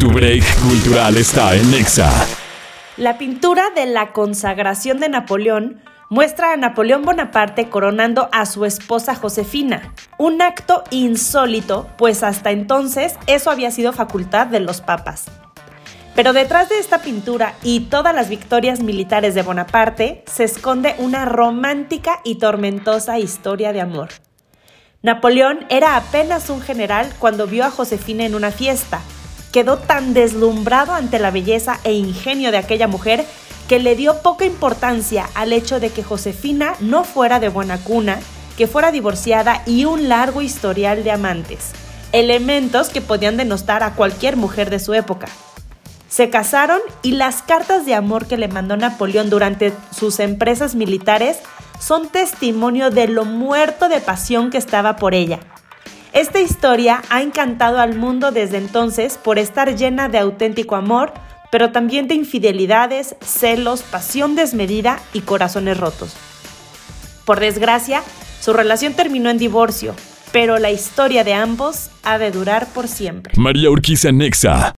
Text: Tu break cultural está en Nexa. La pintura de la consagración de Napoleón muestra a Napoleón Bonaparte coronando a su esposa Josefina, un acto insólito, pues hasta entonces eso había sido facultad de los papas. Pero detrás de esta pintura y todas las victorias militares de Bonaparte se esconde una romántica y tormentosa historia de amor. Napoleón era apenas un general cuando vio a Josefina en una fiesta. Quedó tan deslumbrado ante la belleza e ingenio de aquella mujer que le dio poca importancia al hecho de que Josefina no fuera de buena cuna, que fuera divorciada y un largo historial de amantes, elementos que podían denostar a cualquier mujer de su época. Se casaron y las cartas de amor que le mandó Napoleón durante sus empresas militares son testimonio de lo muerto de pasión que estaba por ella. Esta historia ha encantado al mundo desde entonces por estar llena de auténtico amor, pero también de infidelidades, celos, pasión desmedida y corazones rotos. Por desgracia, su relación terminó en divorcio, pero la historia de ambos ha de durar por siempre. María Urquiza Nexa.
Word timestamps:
Tu 0.00 0.08
break 0.12 0.44
cultural 0.60 1.16
está 1.16 1.56
en 1.56 1.72
Nexa. 1.72 2.08
La 2.96 3.18
pintura 3.18 3.70
de 3.74 3.86
la 3.86 4.12
consagración 4.12 5.00
de 5.00 5.08
Napoleón 5.08 5.82
muestra 6.08 6.52
a 6.52 6.56
Napoleón 6.56 7.02
Bonaparte 7.02 7.68
coronando 7.68 8.28
a 8.30 8.46
su 8.46 8.64
esposa 8.64 9.16
Josefina, 9.16 9.94
un 10.16 10.40
acto 10.40 10.84
insólito, 10.90 11.88
pues 11.98 12.22
hasta 12.22 12.52
entonces 12.52 13.16
eso 13.26 13.50
había 13.50 13.72
sido 13.72 13.92
facultad 13.92 14.46
de 14.46 14.60
los 14.60 14.80
papas. 14.80 15.24
Pero 16.14 16.32
detrás 16.32 16.68
de 16.68 16.78
esta 16.78 17.02
pintura 17.02 17.54
y 17.64 17.80
todas 17.80 18.14
las 18.14 18.28
victorias 18.28 18.78
militares 18.78 19.34
de 19.34 19.42
Bonaparte 19.42 20.22
se 20.32 20.44
esconde 20.44 20.94
una 20.98 21.24
romántica 21.24 22.20
y 22.22 22.36
tormentosa 22.36 23.18
historia 23.18 23.72
de 23.72 23.80
amor. 23.80 24.10
Napoleón 25.02 25.66
era 25.70 25.96
apenas 25.96 26.50
un 26.50 26.60
general 26.60 27.12
cuando 27.18 27.48
vio 27.48 27.64
a 27.64 27.70
Josefina 27.72 28.24
en 28.24 28.36
una 28.36 28.52
fiesta. 28.52 29.00
Quedó 29.52 29.78
tan 29.78 30.14
deslumbrado 30.14 30.92
ante 30.92 31.18
la 31.18 31.30
belleza 31.30 31.80
e 31.84 31.92
ingenio 31.92 32.50
de 32.50 32.58
aquella 32.58 32.88
mujer 32.88 33.24
que 33.68 33.78
le 33.78 33.96
dio 33.96 34.22
poca 34.22 34.44
importancia 34.44 35.28
al 35.34 35.52
hecho 35.52 35.78
de 35.80 35.90
que 35.90 36.02
Josefina 36.02 36.74
no 36.80 37.04
fuera 37.04 37.38
de 37.38 37.48
buena 37.48 37.78
cuna, 37.78 38.18
que 38.56 38.66
fuera 38.66 38.90
divorciada 38.90 39.62
y 39.66 39.84
un 39.84 40.08
largo 40.08 40.42
historial 40.42 41.04
de 41.04 41.12
amantes, 41.12 41.70
elementos 42.12 42.88
que 42.88 43.00
podían 43.00 43.36
denostar 43.36 43.82
a 43.82 43.94
cualquier 43.94 44.36
mujer 44.36 44.70
de 44.70 44.80
su 44.80 44.94
época. 44.94 45.28
Se 46.08 46.30
casaron 46.30 46.80
y 47.02 47.12
las 47.12 47.42
cartas 47.42 47.84
de 47.84 47.94
amor 47.94 48.26
que 48.26 48.38
le 48.38 48.48
mandó 48.48 48.76
Napoleón 48.76 49.28
durante 49.28 49.72
sus 49.94 50.18
empresas 50.20 50.74
militares 50.74 51.38
son 51.78 52.08
testimonio 52.08 52.90
de 52.90 53.08
lo 53.08 53.24
muerto 53.24 53.88
de 53.88 54.00
pasión 54.00 54.50
que 54.50 54.58
estaba 54.58 54.96
por 54.96 55.14
ella. 55.14 55.40
Esta 56.18 56.40
historia 56.40 57.04
ha 57.10 57.22
encantado 57.22 57.78
al 57.78 57.94
mundo 57.94 58.32
desde 58.32 58.58
entonces 58.58 59.16
por 59.16 59.38
estar 59.38 59.76
llena 59.76 60.08
de 60.08 60.18
auténtico 60.18 60.74
amor, 60.74 61.12
pero 61.52 61.70
también 61.70 62.08
de 62.08 62.16
infidelidades, 62.16 63.14
celos, 63.20 63.82
pasión 63.82 64.34
desmedida 64.34 64.98
y 65.12 65.20
corazones 65.20 65.78
rotos. 65.78 66.16
Por 67.24 67.38
desgracia, 67.38 68.02
su 68.40 68.52
relación 68.52 68.94
terminó 68.94 69.30
en 69.30 69.38
divorcio, 69.38 69.94
pero 70.32 70.58
la 70.58 70.72
historia 70.72 71.22
de 71.22 71.34
ambos 71.34 71.88
ha 72.02 72.18
de 72.18 72.32
durar 72.32 72.66
por 72.66 72.88
siempre. 72.88 73.34
María 73.36 73.70
Urquiza 73.70 74.10
Nexa. 74.10 74.74